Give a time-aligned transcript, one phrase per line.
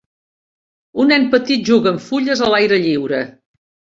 [1.03, 3.23] Un nen petit juga amb fulles a l'aire lliure.